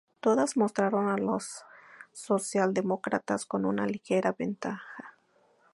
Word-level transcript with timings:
Todas 0.19 0.57
mostraron 0.57 1.09
a 1.09 1.17
los 1.19 1.63
socialdemócratas 2.11 3.45
con 3.45 3.65
una 3.65 3.85
ligera 3.85 4.33
ventaja. 4.35 5.13